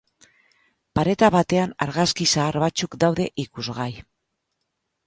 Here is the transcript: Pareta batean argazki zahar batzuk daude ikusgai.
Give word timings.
Pareta 0.99 1.29
batean 1.35 1.75
argazki 1.87 2.27
zahar 2.35 2.59
batzuk 2.65 2.99
daude 3.05 3.31
ikusgai. 3.47 3.91